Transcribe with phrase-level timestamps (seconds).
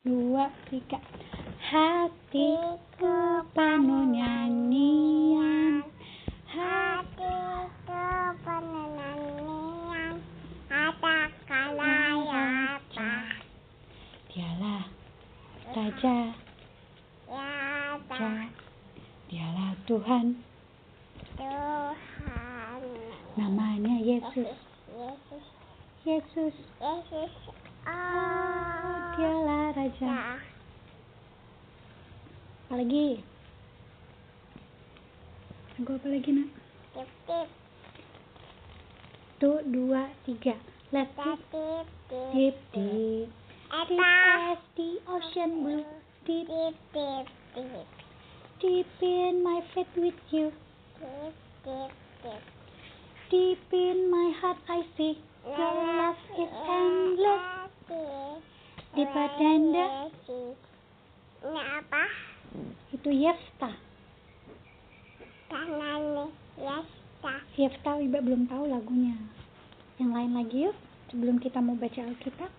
[0.00, 0.96] dua, tiga.
[1.60, 5.84] Hatiku penuh nyanyian.
[6.48, 8.06] Hatiku
[8.40, 10.14] penuh nyanyian.
[10.72, 12.44] Katakanlah ya
[12.80, 13.12] apa
[14.32, 14.84] Dialah
[15.76, 16.18] Raja,
[17.28, 17.52] Ya
[18.00, 18.48] Raja.
[19.28, 20.26] Dialah Tuhan.
[21.36, 22.82] Tuhan
[23.36, 24.48] Namanya Yesus.
[24.88, 25.44] Yesus
[26.08, 26.54] Yesus.
[26.80, 27.32] Yesus
[27.84, 30.02] Oh dialah Raja.
[30.02, 30.36] ya
[32.66, 33.22] Apa lagi?
[35.78, 36.48] Lagu apa lagi nak?
[36.94, 37.48] Tip tip
[39.40, 40.52] Satu, dua, tiga.
[40.92, 43.24] Let's tip deep, tip deep, deep.
[43.24, 45.88] Deep Eta as the ocean blue.
[46.28, 47.24] Deep, Tip tip
[47.56, 47.88] tip
[48.60, 50.52] deep in my faith with you.
[51.00, 51.32] Tip
[51.64, 52.42] tip tip
[53.32, 55.16] Deep in my heart I see
[55.48, 56.79] your love is endless.
[59.10, 59.86] Than the
[61.40, 62.04] Ini apa?
[62.94, 63.70] itu Yefta.
[65.50, 67.34] Tangan Yesta.
[67.58, 69.18] Yefta Iba belum tahu lagunya.
[69.98, 70.76] Yang lain lagi yuk
[71.10, 72.50] sebelum kita mau baca Alkitab.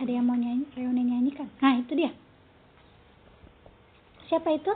[0.00, 1.48] Ada yang mau nyanyi, Reone nyanyikan.
[1.60, 2.12] Nah itu dia.
[4.28, 4.72] Siapa itu?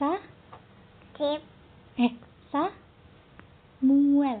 [0.00, 0.16] Sa?
[1.20, 1.42] Tip
[2.00, 2.12] Eh,
[2.48, 2.72] Sa?
[3.84, 4.40] Muel.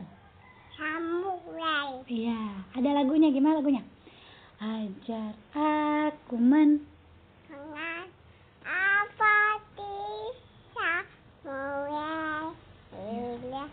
[0.74, 2.02] Samuel.
[2.10, 3.21] Iya, ada lagunya.
[3.32, 3.80] Gimana lagunya?
[4.60, 6.84] Ajar aku men
[7.48, 8.04] Dengan
[8.60, 9.36] apa
[9.72, 10.92] bisa
[11.40, 12.52] mulai
[12.92, 13.64] Bila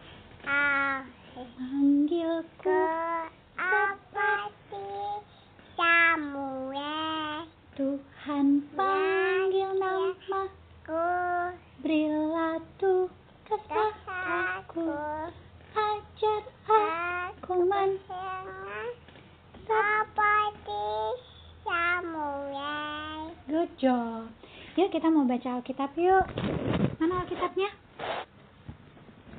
[0.47, 2.87] kau manggilku ke
[3.59, 4.31] apa
[4.71, 7.43] bisa mulai
[7.75, 10.47] Tuhan panggil nama
[10.87, 11.11] Ku
[11.83, 14.87] Berilah tugas aku padaku
[15.75, 18.89] Ajar aku men Dengan
[19.69, 20.89] seperti
[21.61, 23.37] Samuel.
[23.45, 24.25] Good job
[24.79, 26.23] Yuk kita mau baca Alkitab yuk
[27.03, 27.67] Mana Alkitabnya?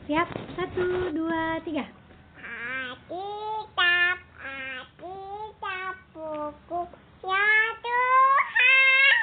[0.05, 0.29] Siap?
[0.53, 1.89] Satu, dua, tiga
[2.37, 6.81] Alkitab, Alkitab buku
[7.25, 7.49] ya
[7.81, 9.17] Tuhan.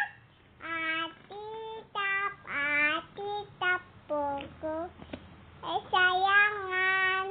[0.65, 4.89] Alkitab, Alkitab buku
[5.61, 7.25] kesayangan.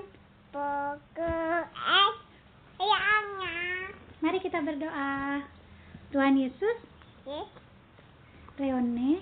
[0.55, 1.35] Buku
[2.79, 3.91] kesayangan.
[4.23, 5.43] Mari kita berdoa
[6.15, 6.79] Tuhan Yesus,
[7.27, 7.51] Yes,
[8.57, 9.21] Reone,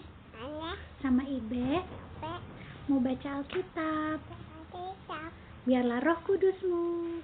[1.02, 1.82] sama Ibe
[2.86, 4.22] mau baca Alkitab
[5.66, 7.18] Biarlah roh kudusmu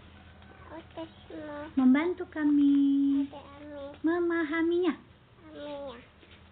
[1.78, 4.94] membantu kami Amin, memahaminya.
[5.54, 5.98] amin, ya.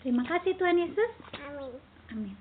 [0.05, 1.11] Terima kasih Tuhan Yesus.
[1.35, 1.73] amin.
[2.15, 2.35] Amin.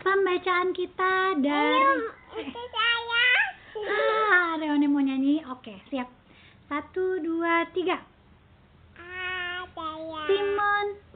[0.00, 3.26] Pembacaan kita dari Ayo, itu saya.
[3.90, 5.42] Ah, Reone mau nyanyi.
[5.50, 6.06] Oke, siap.
[6.70, 7.98] Satu, dua, tiga.
[7.98, 8.10] Ya.
[10.30, 11.09] Simon.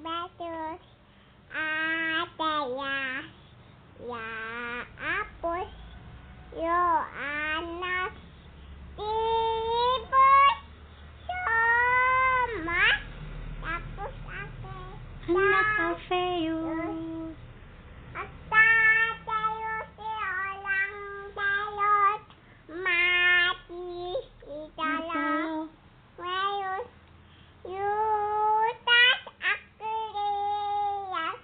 [2.35, 3.25] Bagus.
[3.95, 4.19] Ada ya.
[4.19, 4.27] Ya,
[4.99, 5.69] apus.
[6.55, 8.15] Yohanes.
[8.95, 10.57] Tibus.
[11.27, 12.87] Sama.
[13.63, 14.79] Apus ake.
[15.31, 17.35] Anak Alfeus.
[18.15, 18.71] Ata
[19.25, 20.95] Deus di orang
[21.35, 22.21] Deus.
[22.71, 25.67] Mati di dalam.
[26.15, 26.87] Wayus
[27.67, 31.39] Yutas Akrias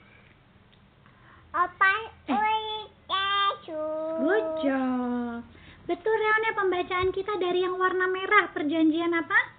[1.50, 2.38] Opan Eh.
[2.38, 3.82] Uitesu
[4.22, 5.42] Good job.
[5.84, 8.46] Betul Reone pembacaan kita dari yang warna merah.
[8.54, 9.58] Perjanjian apa?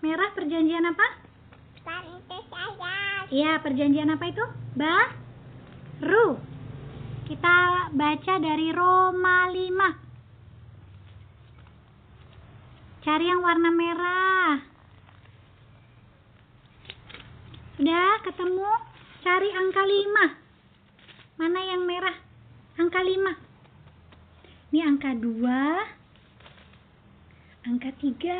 [0.00, 1.06] Merah perjanjian apa?
[1.84, 4.44] Tante saya Iya, perjanjian apa itu?
[4.76, 6.36] Baru.
[7.24, 9.96] Kita baca dari Roma 5.
[13.00, 14.60] Cari yang warna merah.
[17.80, 18.70] Udah ketemu?
[19.24, 21.40] Cari angka 5.
[21.40, 22.16] Mana yang merah?
[22.76, 23.34] Angka 5.
[24.68, 25.48] Ini angka 2.
[27.72, 28.36] Angka 3.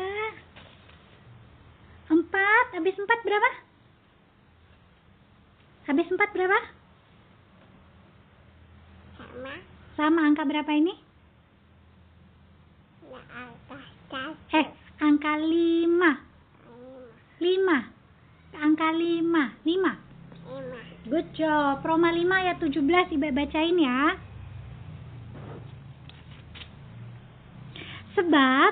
[2.05, 2.77] 4.
[2.77, 3.64] Habis 4 berapa?
[5.85, 6.59] Habis 4 berapa?
[9.15, 9.53] sama
[9.95, 11.05] Sama angka berapa ini?
[13.35, 14.67] atas tas Eh,
[15.03, 16.11] angka 5.
[17.43, 17.79] 5.
[18.55, 19.45] Angka 5.
[19.61, 19.65] 5.
[19.67, 19.93] lima
[21.05, 21.85] Good job.
[21.85, 24.17] Roma 5 ayat 17 Ibu bacain ya.
[28.17, 28.71] Sebab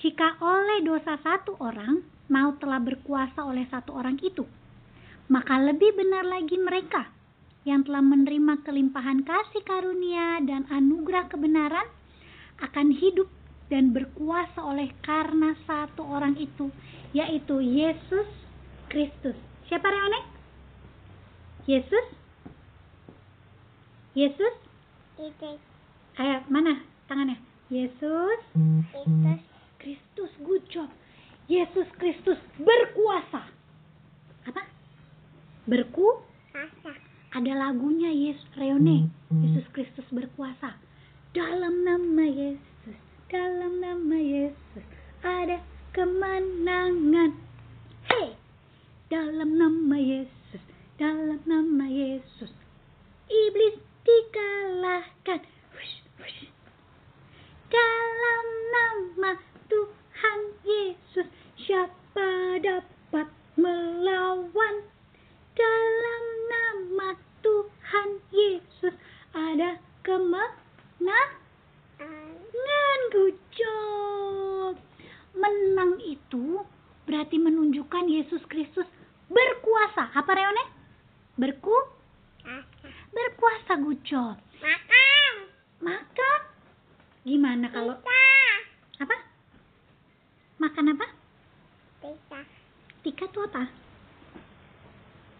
[0.00, 2.00] jika oleh dosa satu orang
[2.30, 4.46] mau telah berkuasa oleh satu orang itu,
[5.30, 7.08] maka lebih benar lagi mereka
[7.64, 11.88] yang telah menerima kelimpahan kasih karunia dan anugerah kebenaran
[12.60, 13.26] akan hidup
[13.72, 16.68] dan berkuasa oleh karena satu orang itu,
[17.16, 18.28] yaitu Yesus
[18.92, 19.36] Kristus.
[19.66, 20.20] Siapa Reone?
[21.64, 22.06] Yesus?
[24.12, 24.54] Yesus?
[25.16, 25.56] Itu.
[26.20, 27.40] Ayo, mana tangannya?
[27.72, 28.40] Yesus
[28.92, 29.32] Itu.
[29.80, 30.88] Kristus, good job.
[31.48, 33.48] Yesus Kristus berkuasa.
[34.48, 34.62] Apa?
[35.64, 36.22] Berku?
[36.52, 36.92] Rasa.
[37.34, 39.08] Ada lagunya Yesus Reone.
[39.32, 40.76] Yesus Kristus berkuasa.
[41.32, 42.96] Dalam nama Yesus,
[43.32, 44.84] dalam nama Yesus
[45.24, 45.64] ada
[45.96, 47.32] kemenangan.
[48.04, 48.36] Hey,
[49.08, 50.62] dalam nama Yesus,
[51.00, 52.52] dalam nama Yesus
[53.32, 55.40] iblis dikalahkan.
[55.72, 56.40] Hush, hush.
[57.72, 59.30] Dalam nama
[59.72, 61.26] Tuhan Yesus
[61.64, 63.26] siapa dapat
[63.56, 64.76] melawan?
[65.56, 67.08] Dalam nama
[67.44, 68.94] Tuhan Yesus
[69.34, 71.30] ada kemenangan.
[72.02, 73.00] An.
[73.14, 74.74] Good job.
[75.38, 76.66] Menang itu
[77.06, 78.88] berarti menunjukkan Yesus Kristus
[79.30, 80.10] berkuasa.
[80.18, 80.64] Apa Reone?
[81.38, 81.74] Berku?
[82.42, 82.88] Rasa.
[83.14, 84.34] Berkuasa good job.
[84.58, 85.34] Makan.
[85.86, 86.30] Maka
[87.24, 88.54] gimana kalau Bisa.
[89.00, 89.16] apa?
[90.60, 91.06] Makan apa?
[92.04, 92.40] Bisa.
[93.00, 93.64] Tika tuh apa?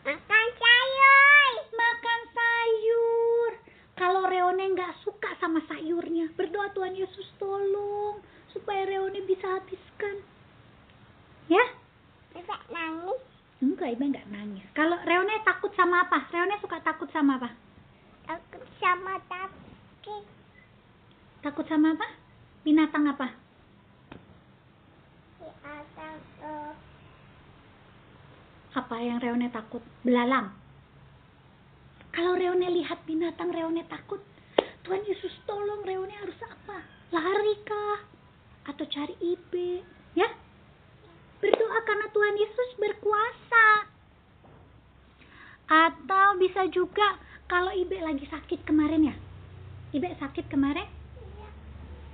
[0.04, 1.52] Makan sayur.
[1.76, 3.52] Makan sayur.
[3.94, 8.20] Kalau Reone nggak suka sama sayurnya, berdoa Tuhan Yesus tolong
[8.50, 10.24] supaya Reone bisa habiskan.
[11.52, 11.64] Ya?
[12.32, 13.20] Bisa nangis.
[13.60, 14.64] Enggak, Ibu nggak nangis.
[14.72, 16.26] Kalau Reone takut sama apa?
[16.32, 17.52] Reone suka takut sama apa?
[18.28, 20.43] Aku sama tapi.
[21.44, 22.08] Takut sama apa?
[22.64, 23.28] Binatang apa?
[25.36, 26.72] Di atas tuh.
[28.72, 29.84] Apa yang Reone takut?
[30.00, 30.56] Belalang.
[32.16, 34.24] Kalau Reone lihat binatang, Reone takut.
[34.88, 36.80] Tuhan Yesus tolong Reone harus apa?
[37.12, 38.00] Lari kah?
[38.72, 39.84] Atau cari ibe?
[40.16, 40.32] Ya?
[41.44, 43.66] Berdoa karena Tuhan Yesus berkuasa.
[45.68, 47.20] Atau bisa juga
[47.52, 49.16] kalau ibe lagi sakit kemarin ya.
[49.92, 51.03] Ibe sakit kemarin.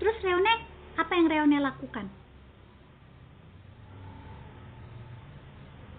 [0.01, 0.55] Terus Reone,
[0.97, 2.09] apa yang Reone lakukan?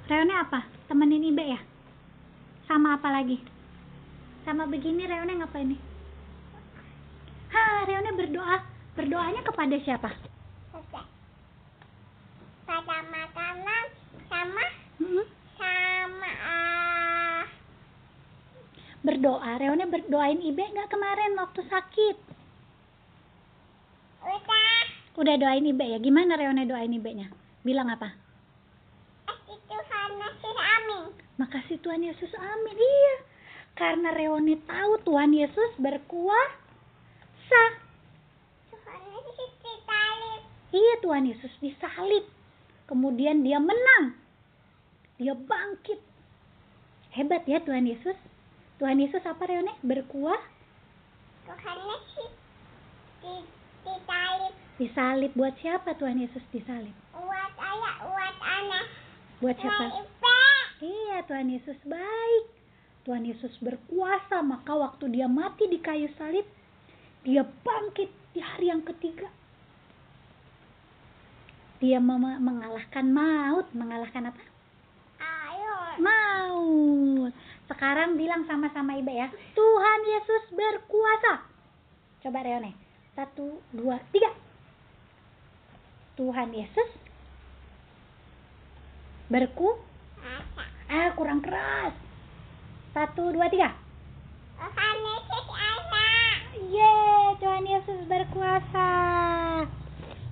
[0.09, 0.65] Reone apa?
[0.89, 1.61] Temenin Ibe ya?
[2.65, 3.37] Sama apa lagi?
[4.41, 5.81] Sama begini Reone ngapain nih?
[7.53, 8.57] Hah, Reone berdoa.
[8.97, 10.09] Berdoanya kepada siapa?
[12.65, 13.85] Pada makanan
[14.27, 14.65] sama
[14.97, 15.25] Hmm?
[15.55, 17.43] sama ah
[19.05, 19.61] Berdoa.
[19.61, 22.17] Reone berdoain Ibe nggak kemarin waktu sakit?
[25.17, 25.99] Udah doain Ibe ya?
[25.99, 27.27] Gimana Reone doain Ibe-nya?
[27.61, 28.15] Bilang apa?
[29.27, 31.05] kasih Tuhan ngasih amin
[31.39, 32.77] Makasih Tuhan Yesus, amin.
[32.77, 33.15] Iya.
[33.75, 37.63] Karena Reone tahu Tuhan Yesus berkuasa.
[38.71, 40.41] Tuhan ngasih ditalip
[40.71, 42.25] Iya Tuhan Yesus disalib.
[42.85, 44.15] Kemudian dia menang.
[45.17, 45.99] Dia bangkit.
[47.11, 48.15] Hebat ya Tuhan Yesus.
[48.79, 49.77] Tuhan Yesus apa Reone?
[49.85, 50.41] Berkuah,
[51.45, 52.29] Tuhan ngasih
[53.21, 53.35] di
[53.85, 55.31] ditalip disalib.
[55.37, 56.93] Buat siapa Tuhan Yesus disalib?
[57.13, 58.85] buat ayah buat anak
[59.37, 59.85] Buat siapa?
[60.81, 62.45] Iya Tuhan Yesus baik.
[63.05, 64.41] Tuhan Yesus berkuasa.
[64.41, 66.45] Maka waktu dia mati di kayu salib,
[67.21, 69.29] dia bangkit di hari yang ketiga.
[71.81, 73.69] Dia mengalahkan maut.
[73.73, 74.41] Mengalahkan apa?
[75.21, 77.33] ayo maut.
[77.69, 79.29] Sekarang bilang sama-sama Ibe ya.
[79.57, 81.45] Tuhan Yesus berkuasa.
[82.21, 82.77] Coba Reone.
[83.17, 84.29] Satu, dua, tiga.
[86.21, 86.89] Tuhan Yesus
[89.25, 89.73] berku.
[90.85, 91.97] Ah, kurang keras.
[92.93, 93.73] Satu, dua, tiga.
[94.61, 96.37] Tuhan ngasih anak
[96.69, 98.91] Yeay, Tuhan Yesus berkuasa.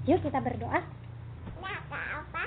[0.06, 0.78] Yuk kita berdoa.
[1.58, 2.46] apa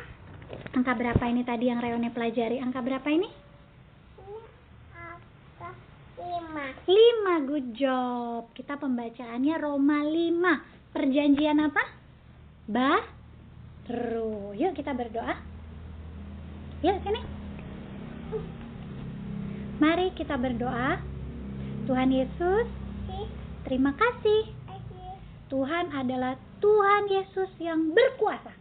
[0.79, 2.63] Angka berapa ini tadi yang Reone pelajari?
[2.63, 3.27] Angka berapa ini?
[6.23, 8.55] lima 5 good job.
[8.55, 10.95] Kita pembacaannya Roma 5.
[10.95, 11.83] Perjanjian apa?
[13.89, 14.55] Baru.
[14.55, 15.35] Yuk kita berdoa.
[16.83, 17.21] Yuk sini.
[19.83, 21.03] Mari kita berdoa.
[21.83, 22.71] Tuhan Yesus,
[23.67, 24.55] terima kasih.
[25.51, 28.55] Tuhan adalah Tuhan Yesus yang berkuasa.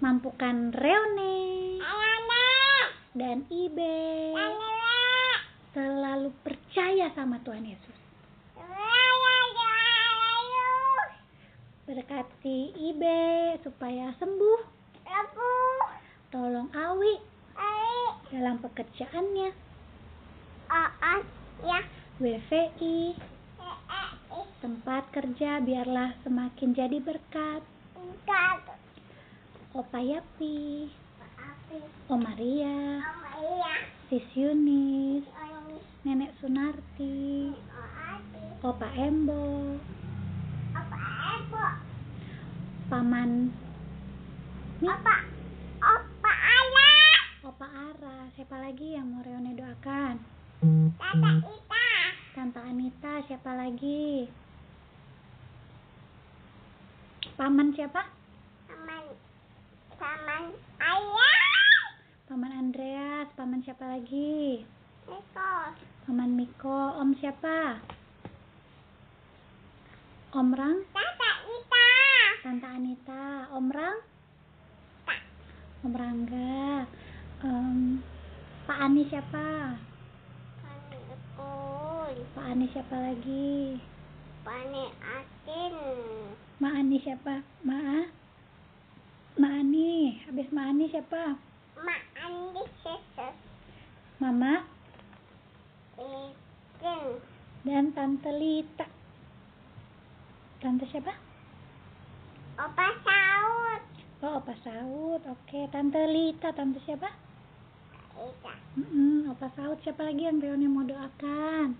[0.00, 1.36] Mampukan Reone
[3.18, 4.32] dan Ibe
[5.74, 7.97] selalu percaya sama Tuhan Yesus.
[11.88, 14.60] Berkati Ibe supaya sembuh.
[16.28, 17.16] Tolong Awi
[18.28, 19.48] dalam pekerjaannya.
[21.64, 21.80] ya
[22.20, 23.16] WVI
[24.60, 27.64] Tempat kerja biarlah semakin jadi berkat.
[27.96, 28.68] Enggak.
[29.72, 30.92] Opa Yapi,
[31.40, 31.80] Api.
[32.12, 33.00] Om Maria,
[33.40, 33.74] Oma.
[34.12, 35.24] Sis Yunis.
[36.04, 37.56] Nenek Sunarti.
[38.60, 39.80] Opa Embo?
[42.88, 43.52] Paman
[44.80, 45.16] Mi, Apa?
[45.84, 47.20] Apa ayah?
[47.44, 48.32] Opa Ara.
[48.32, 50.16] Siapa lagi yang mau Reone doakan?
[50.96, 51.88] Tata Ita.
[52.32, 54.24] Tante Anita, siapa lagi?
[57.36, 58.08] Paman siapa?
[58.72, 59.04] Saman.
[60.00, 60.44] Saman
[60.80, 61.84] ayah.
[62.24, 64.64] Paman Andreas, paman siapa lagi?
[65.04, 65.52] Eko.
[66.08, 67.84] Paman Miko, om siapa?
[70.32, 71.17] Om Rang, Ita.
[72.38, 73.98] Tante Anita, Om Rang,
[75.02, 75.20] Tak.
[75.82, 76.86] Om Rangga,
[77.42, 77.98] Em,
[78.66, 79.74] Pak Ani siapa?
[82.34, 83.78] Pak Ani siapa lagi?
[84.46, 85.74] Panik asin.
[86.62, 87.42] Ma Ani siapa?
[87.66, 88.06] Ma
[89.38, 91.38] Ma Ani, habis Ma Ani siapa?
[91.78, 93.36] Mak Andi sesus.
[94.18, 94.66] Mama
[95.98, 97.02] Ikin.
[97.62, 98.86] dan Tante Lita.
[100.58, 101.27] Tante siapa?
[102.58, 103.82] Opa saut.
[104.18, 105.22] Oh, Opa Saud.
[105.30, 106.50] Oke, Tante Lita.
[106.50, 107.06] Tante siapa?
[108.18, 108.54] Ita.
[108.74, 109.78] Mm-mm, Opa Saud.
[109.86, 111.78] Siapa lagi yang Reone mau doakan?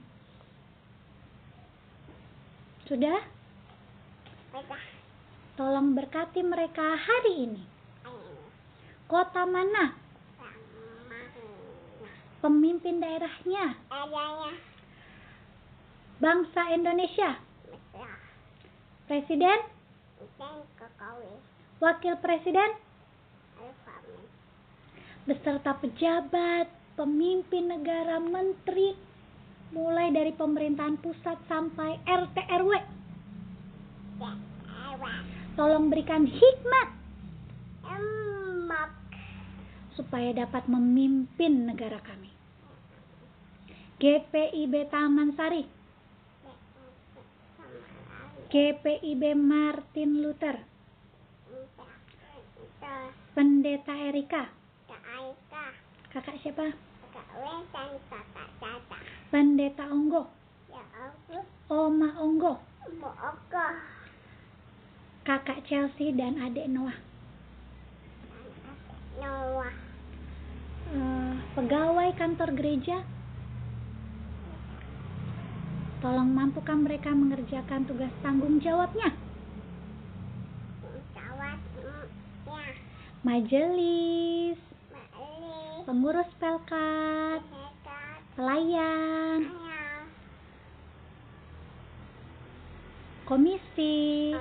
[2.86, 3.18] Sudah?
[4.54, 4.82] Udah.
[5.58, 7.62] Tolong berkati mereka hari ini.
[9.10, 9.98] Kota mana?
[12.38, 13.74] Pemimpin daerahnya?
[13.90, 14.54] Adanya.
[16.22, 17.34] Bangsa Indonesia?
[19.10, 19.77] Presiden?
[21.78, 22.70] Wakil Presiden?
[25.28, 26.66] Beserta pejabat,
[26.98, 28.96] pemimpin negara, menteri,
[29.70, 32.72] mulai dari pemerintahan pusat sampai RT RW.
[34.18, 34.32] Ya.
[35.54, 36.98] Tolong berikan hikmat
[39.98, 42.30] supaya dapat memimpin negara kami.
[43.98, 45.77] GPIB Taman Sari.
[48.48, 50.56] GPIB Martin Luther.
[53.36, 54.48] Pendeta Erika,
[56.08, 56.72] kakak siapa?
[59.28, 60.32] Pendeta Onggo,
[60.72, 61.44] Ya Allah.
[61.68, 62.56] Oma Onggo,
[65.28, 66.96] kakak Chelsea dan adik Noah.
[69.20, 69.74] Noah.
[70.88, 73.04] Eh, pegawai kantor gereja,
[75.98, 79.10] tolong mampukan mereka mengerjakan tugas tanggung jawabnya.
[79.10, 79.26] Ya.
[83.26, 84.58] Majelis,
[85.84, 87.42] pengurus pelkat,
[88.38, 90.00] pelayan, Ayah.
[93.26, 94.32] komisi,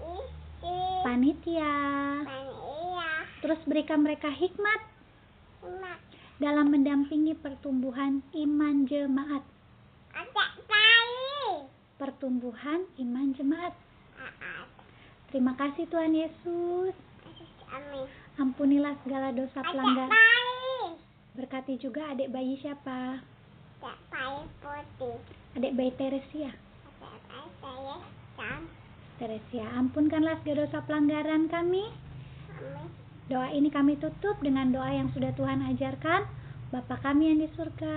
[0.00, 0.22] Om.
[0.22, 0.78] Isi.
[1.02, 1.76] panitia.
[3.42, 4.80] Terus berikan mereka hikmat
[6.38, 9.55] dalam mendampingi pertumbuhan iman jemaat.
[10.36, 11.64] Ada bayi.
[11.96, 13.72] Pertumbuhan iman jemaat.
[14.20, 14.68] Aat.
[15.32, 16.92] Terima kasih Tuhan Yesus.
[17.72, 18.06] Amin.
[18.36, 20.96] Ampunilah segala dosa pelanggaran.
[21.36, 23.24] Berkati juga adik bayi siapa?
[23.80, 25.36] Ada bayi putih.
[25.56, 26.52] Adik bayi Teresia.
[26.52, 27.96] Ada bayi.
[29.16, 31.88] Teresia, ampunkanlah segala dosa pelanggaran kami.
[32.60, 32.88] Amin.
[33.26, 36.28] Doa ini kami tutup dengan doa yang sudah Tuhan ajarkan.
[36.68, 37.96] Bapa kami yang di surga.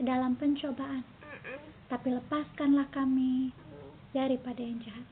[0.00, 1.04] Ke dalam pencobaan,
[1.92, 3.52] tapi lepaskanlah kami
[4.16, 5.04] daripada yang jahat.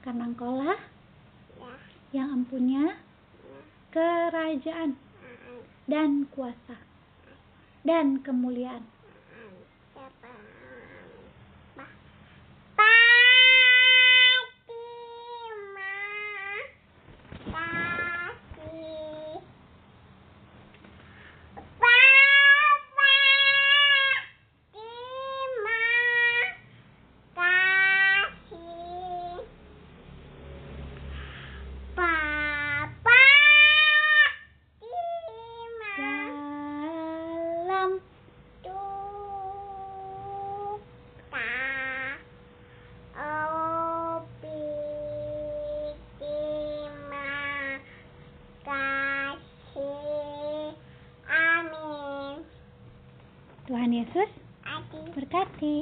[0.00, 0.80] Karena engkaulah
[1.60, 1.76] Ya.
[2.16, 3.60] yang empunya Ya.
[3.92, 4.96] kerajaan
[5.84, 6.80] dan kuasa
[7.84, 8.88] dan kemuliaan
[54.02, 54.30] Yesus
[55.14, 55.78] berkati.